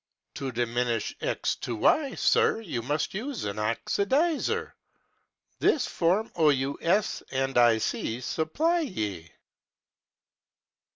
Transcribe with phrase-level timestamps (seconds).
[0.33, 2.59] 210 To diminish x to y, sir.
[2.59, 4.71] You must use an oxidiser;
[5.59, 9.31] This from ous an ic supplies ye.